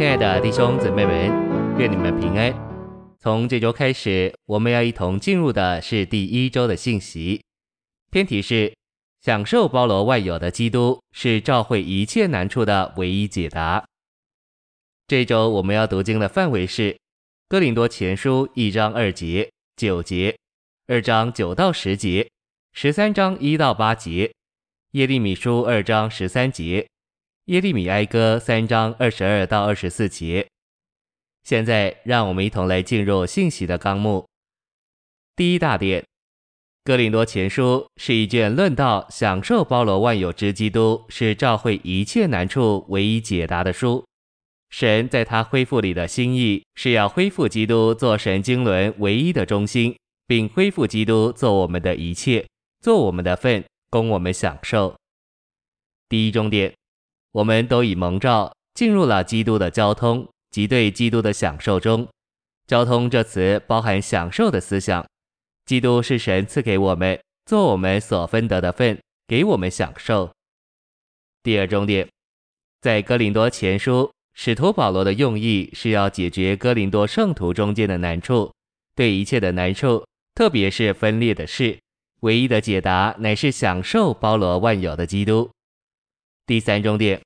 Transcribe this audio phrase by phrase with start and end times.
[0.00, 2.50] 亲爱的弟兄姊妹们，愿你们平安。
[3.18, 7.44] 从这周开始，我们要一同进入的是第一周的信息。
[8.10, 8.72] 偏题是
[9.20, 13.84] 享受包罗万有的基督，是召会一切难处的唯一解答。
[15.06, 16.96] 这周我们要读经的范围是
[17.46, 20.34] 哥林多前书一章二节、九节，
[20.86, 22.26] 二章九到十节，
[22.72, 24.32] 十三章一到八节，
[24.92, 26.86] 耶利米书二章十三节。
[27.46, 30.46] 耶利米哀歌三章二十二到二十四节。
[31.42, 34.26] 现在，让我们一同来进入信息的纲目。
[35.34, 36.04] 第一大点，
[36.84, 44.04] 哥林多前书是一卷论到享受包罗万有之基督，是召会一切难处唯一解答的书。
[44.68, 49.96] 神在他恢复里的心意，是要恢复基督做神经纶唯一的中心，
[50.26, 52.46] 并恢复基督做我们的一切，
[52.80, 54.94] 做我们的份，供我们享受。
[56.08, 56.79] 第一重点。
[57.32, 62.08] 我们都已蒙召进入了基督的交通及对基督的享受中。
[62.66, 65.04] 交通这词包含享受的思想。
[65.66, 70.32] 基督是神赐给我们做我们所分得的份，给我们享受。
[71.42, 72.08] 第二重点，
[72.80, 78.52] 在哥林多前书，使徒保罗的用意是要解决哥林多圣徒中间的难处，
[78.96, 81.78] 对一切的难处，特别是分裂的事，
[82.20, 85.50] 唯一的解答乃是享受包罗万有的基督。
[86.50, 87.22] 第三重点，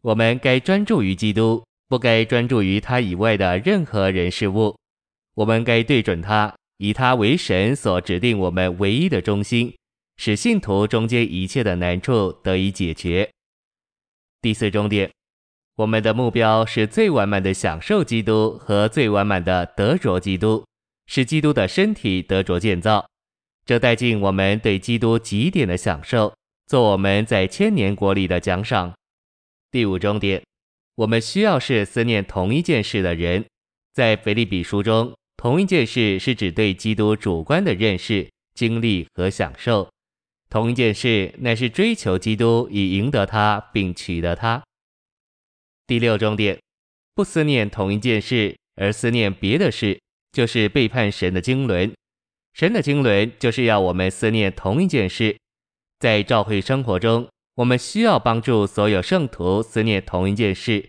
[0.00, 4.74] 我们该专注于基督，不该专注于他以外的任何人事物。
[5.34, 9.76] 我们该对准他，以他为神所指定我们唯一的中心，
[10.16, 13.30] 使信徒中间一切的难处得以解决。
[14.40, 15.10] 第四重点，
[15.76, 20.64] 我们的目标是最完满的享受基督和最完满的得着基督，
[21.06, 23.06] 使基督的身体得着建造，
[23.66, 26.34] 这带进我们对基督极点的享受。
[26.66, 28.94] 做我们在千年国里的奖赏。
[29.70, 30.42] 第五重点，
[30.94, 33.44] 我们需要是思念同一件事的人。
[33.92, 39.88] 在腓立比书中，同一件事是指对基督主观的认识、经历和享受。
[40.48, 44.62] 同一件事乃是追求基督，以赢得他并取得他。
[45.86, 46.58] 第六重点，
[47.14, 50.00] 不思念同一件事，而思念别的事，
[50.32, 51.92] 就是背叛神的经纶。
[52.52, 55.36] 神的经纶就是要我们思念同一件事。
[56.04, 60.86] 在召会生活中，我们需要帮助所有圣徒思念同一件事。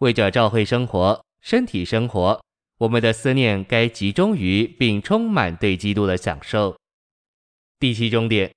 [0.00, 2.38] 为着召会生活、身体生活，
[2.76, 6.76] 我们的思念该集中于并充满对基督的享受。
[7.80, 8.52] 第七终点，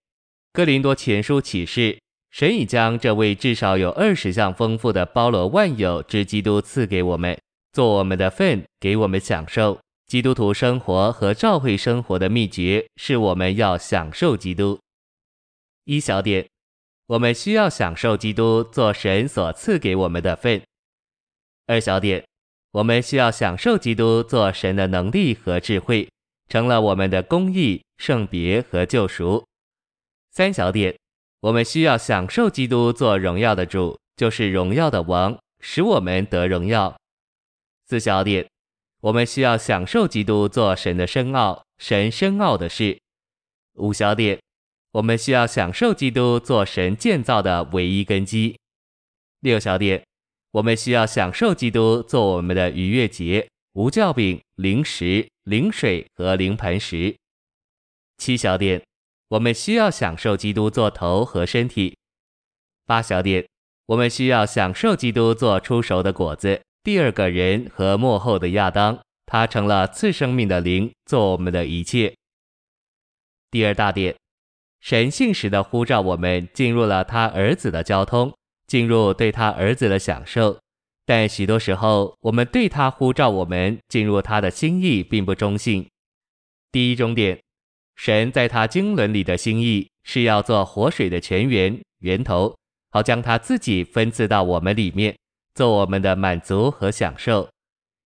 [0.51, 1.97] 哥林多前书启示，
[2.29, 7.39] 神已将这位至少有二十项丰富的包罗万有之基督赐给我们，
[7.71, 9.79] 做我们的份，给我们享受。
[10.07, 14.77] 基督徒生活和召会生活的秘诀，是我们要享受基督。
[15.85, 16.49] 一小点，
[17.05, 20.59] 我们需要享受基督做神所赐给我们的份。
[21.67, 22.25] 二小点，
[22.71, 26.09] 我们需要享受基督做神的能力和智慧，
[26.49, 29.45] 成了我们的公义、圣别和救赎。
[30.31, 30.97] 三小点，
[31.41, 36.97] 我们需要享受基督做荣耀的主，就是荣耀的王，使我们得荣耀。
[37.87, 38.49] 四小点，
[39.01, 42.99] 我们需要享受基督做神的深奥，神深奥的事。
[43.75, 44.39] 五小点。
[44.95, 48.57] 我们需要享受基督做神建造的唯一根基。
[49.41, 50.01] 六小点，
[50.51, 57.13] 我们需要享受基督做我们的逾越节、无酵饼、零食、灵水和灵磐石。
[58.17, 58.81] 七小点，
[59.27, 61.97] 我们需要享受基督做头和身体。
[62.85, 63.45] 八小点，
[63.87, 72.15] 我们需要享受基督做出熟的果子，第二个人和末后的亚当，他成了赐生命的灵，做我们的一切。
[73.51, 74.15] 第二大点。
[74.85, 78.31] 神信实地呼召我们进入了他儿子的交通，
[78.67, 80.59] 进入对他儿子的享受。
[81.07, 85.87] 但许多时候，我们对他呼召我们进入他的心意并不中性。
[86.71, 87.39] 第一重点，
[87.95, 92.55] 神在他经纶里的心意是要做活水的泉源源头，
[92.91, 95.17] 好将他自己分赐到我们里面，
[95.55, 97.49] 做我们的满足和享受。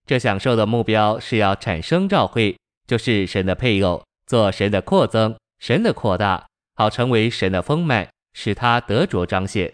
[0.06, 2.56] 这享受的目标是要产生召会，
[2.88, 6.46] 就是神的配偶，做神的扩增，神的扩大。
[6.80, 9.70] 好成为神的丰满，使他得着彰显。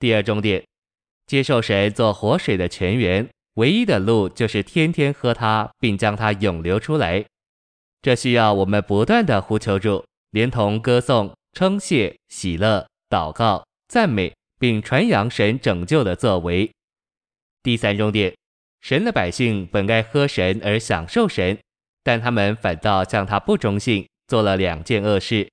[0.00, 0.60] 第二重点，
[1.28, 7.24] 接受神做活水的泉源，唯一的路就是天天喝它，并将它涌流出来。
[8.02, 16.68] 这需要我们不断的呼求主，连同歌颂、称谢、喜乐、祷告、赞美，并传扬神拯救的作为。
[17.62, 18.34] 第三重点，
[18.80, 21.56] 神的百姓本该喝神而享受神，
[22.02, 25.48] 但他们反倒向他不忠信，做了两件恶事。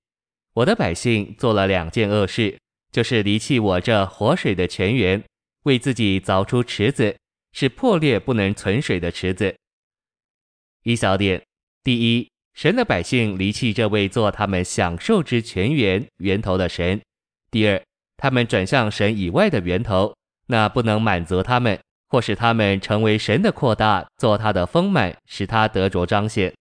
[0.60, 2.58] 我的百姓做了两件恶事，
[2.92, 5.24] 就是离弃我这活水的泉源，
[5.64, 7.16] 为自己凿出池子，
[7.54, 9.56] 是破裂不能存水的池子。
[10.84, 11.42] 一小点，
[11.82, 17.00] 第一，神的百姓离弃这位做他们享受之泉源源头的神；
[17.50, 17.82] 第二，
[18.18, 20.14] 他们转向神以外的源头，
[20.48, 21.80] 那不能满足他们，
[22.10, 26.54] 或使他们成为神的扩大，做他的丰满，使他得着彰显。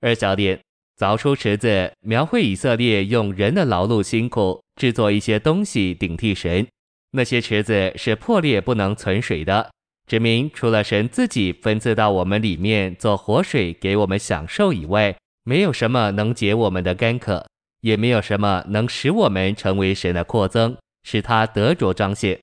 [0.00, 0.58] 二小点，
[0.98, 6.66] 凿出池子，描绘以色列用人的劳碌辛苦制作一些东西顶替神。
[7.10, 9.70] 那些池子是破裂不能存水的，
[10.06, 17.46] 指明除了神自己分赐到我们里面做活水给我们享受以外，没有什么能解我们的干渴，
[17.80, 22.38] 也没有什么能使我们成为神的扩增，使他得着彰显。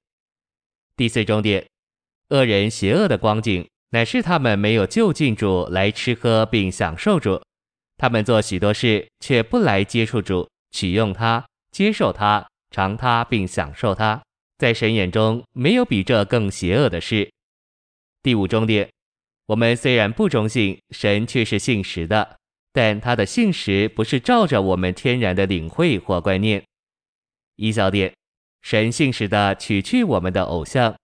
[0.96, 1.66] 第四重点，
[2.30, 7.42] 恶人邪恶的光景，乃是他们没有就近主来吃喝并享受主，
[8.02, 14.20] 他们做许多事，却不来接触主，取用他，接受他，尝他并享受他。
[14.58, 17.30] 在神眼中，没有比这更邪恶的事。
[18.24, 18.90] 第五重点，
[19.46, 22.38] 我们虽然不忠信，神却是信实的，
[22.74, 26.64] 但他的信实不是照着我们天然的领会或观念。
[27.58, 28.12] 一小点，
[28.64, 30.96] 神信实的取去我们的偶像，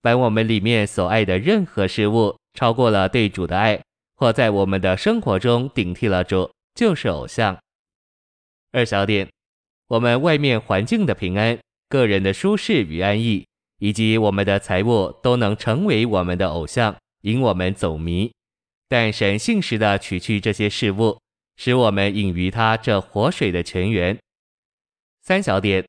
[0.00, 3.82] 把我们里面所爱的任何事物超过了对主的爱，
[4.16, 7.58] 或在我们的生活中顶替了主，就是偶像。
[8.72, 9.28] 二小点，
[9.88, 11.58] 我们外面环境的平安。
[11.86, 13.46] 个人的舒适与安逸，
[13.78, 18.32] 以及我们的财物，都能成为我们的偶像，引我们走迷。
[18.88, 21.20] 但神信实的取去这些事物，
[21.56, 24.18] 使我们饮于他这活水的泉源。
[25.22, 25.86] 三小点，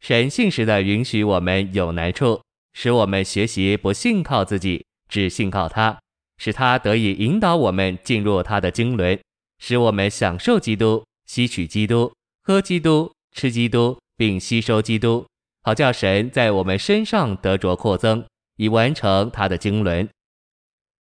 [0.00, 2.42] 神信实的允许我们有难处，
[2.72, 6.00] 使我们学习不信靠自己，只信靠他，
[6.36, 9.20] 使他得以引导我们进入他的经纶，
[9.58, 15.24] 使我们享受基督，吸取基督，喝基督，吃基督，并吸收基督。
[15.62, 18.24] 好叫神在我们身上得着扩增，
[18.56, 20.08] 以完成他的经纶。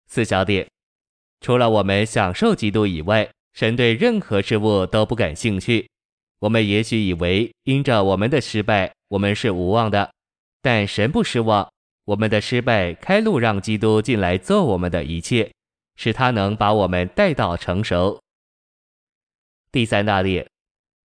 [0.09, 0.67] 四小点，
[1.41, 5.89] 除了我们享受基督以外，神对任何事物都不感兴趣。
[6.41, 10.11] 我们也许以为因着我们的失败，我们是无望的，
[10.63, 11.69] 但神不失望。
[12.09, 15.53] 我们的失败开路让基督进来做我们的一切，
[15.95, 18.19] 使他能把我们带到成熟。
[19.71, 20.49] 第三大列，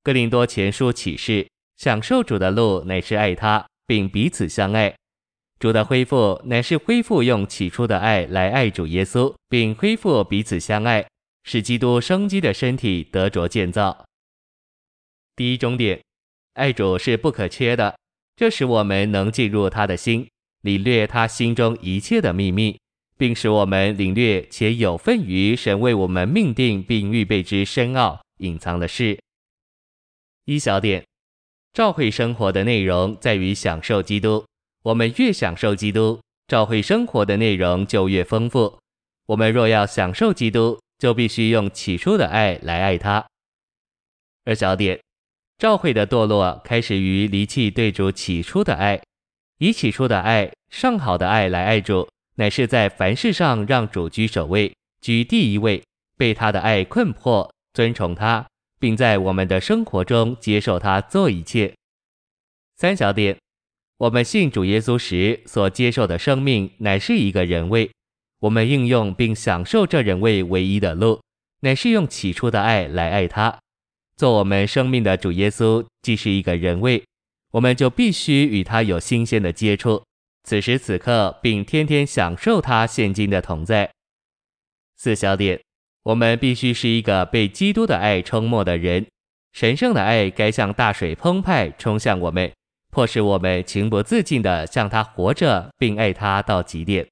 [0.04, 1.48] 哥林多前书启示。
[1.78, 4.94] 享受主的路乃是爱他，并彼此相爱。
[5.58, 11.08] 主的恢复乃是恢复用起初的爱来爱主耶稣，并恢复彼此相爱，
[11.44, 14.06] 使基督生机的身体得着建造。
[15.36, 16.00] 第一重点，
[16.54, 17.98] 爱主是不可缺的，
[18.36, 20.30] 这使我们能进入他的心，
[20.62, 22.80] 领略他心中一切的秘密，
[23.18, 29.20] 并使我们领略且有份于神为我们命定并预备之深奥隐藏的事。
[30.46, 31.04] 一小点。
[31.74, 34.46] 教会生活的内容在于享受基督。
[34.84, 38.78] 我们越享受基督，教会生活的内容就越丰富。
[39.28, 43.26] 我们若要享受基督，就必须用起初的爱来爱他。
[44.44, 45.00] 二小点，
[45.60, 49.02] 教会的堕落开始于离弃对主起初的爱，
[49.62, 55.84] 以起初的爱、上好的爱来爱主，乃是在凡事上让主居首位，居第一位，
[56.18, 58.44] 被他的爱困迫，尊崇他。
[58.80, 61.72] 并在我们的生活中接受他做一切。
[62.78, 63.38] 三小点，
[64.00, 67.92] 我们信主耶稣时所接受的生命乃是一个人位，
[68.40, 71.22] 我们应用并享受这人位唯一的路，
[71.60, 73.60] 乃是用起初的爱来爱他。
[74.18, 77.04] 做我们生命的主耶稣既是一个人位，
[77.52, 80.04] 我们就必须与他有新鲜的接触，
[80.44, 83.92] 此时此刻，并天天享受他现今的同在。
[84.98, 85.62] 四小点。
[86.04, 89.06] 我们必须是一个被基督的爱冲没的人，
[89.52, 92.52] 神圣的爱该像大水澎湃冲向我们，
[92.90, 97.08] 迫使我们情不自禁地向他活着，并爱他到极点。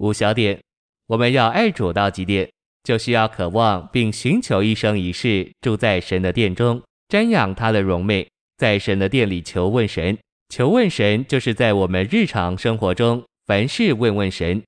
[0.00, 0.60] 五小点，
[1.06, 2.50] 我们要爱主到极点，
[2.82, 8.28] 就需要渴望并寻求一生一世住在神的殿中，瞻仰他的荣美，
[8.62, 10.16] 在神的殿里求问神。
[10.48, 14.62] 求问神，就是在我们日常生活中凡事问问神。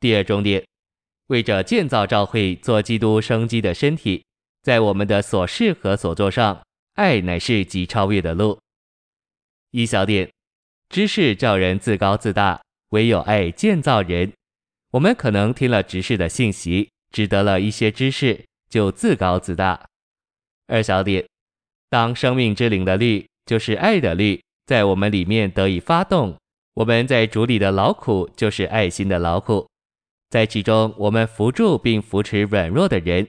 [0.00, 0.66] 第二重点。
[1.28, 4.24] 为着建造教会做基督生机的身体，
[4.62, 6.60] 在我们的所事和所做上，
[6.94, 8.58] 爱乃是极超越的路。
[9.70, 10.28] 一小点，
[10.88, 14.32] 知识叫人自高自大，唯有爱建造人。
[14.90, 19.86] 我们可能听了执事的信息，只得了一些知识，就自高自大。
[20.66, 21.24] 二小点，
[21.90, 26.36] 当生命之灵的力，就是爱的力，在我们里面得以发动，
[26.74, 29.66] 我们在主里的劳苦，就是爱心的劳苦。
[30.30, 33.26] 在其中，我们扶助并扶持软弱的人。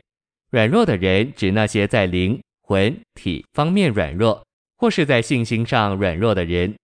[0.52, 4.44] 软弱的人指那些在灵魂体方面软弱，
[4.78, 6.76] 或是在信心上软弱的人。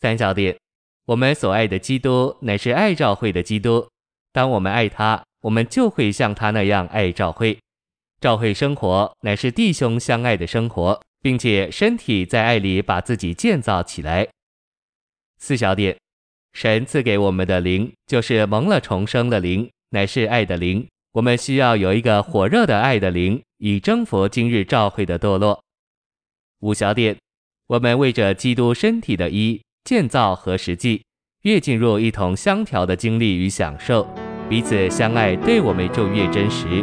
[0.00, 0.56] 三小点，
[1.06, 3.88] 我们所爱的基督乃是爱教会的基督。
[4.32, 7.58] 当我们爱他，我们就会像他那样爱教会。
[8.24, 14.26] 教会生活乃是弟兄相爱的生活，并且身体在爱里把自己建造起来。
[15.36, 15.94] 四小点，
[16.54, 20.88] 神赐给我们的灵就是蒙了重生的灵，乃是爱的灵。
[21.12, 25.62] 我们需要有一个火热的爱的灵，以征服今日教会的堕落。
[26.60, 27.14] 五小点，
[27.66, 31.04] 我们为着基督身体的一建造和实际，
[31.42, 34.08] 越进入一同相调的经历与享受，
[34.48, 36.82] 彼此相爱，对我们就越真实。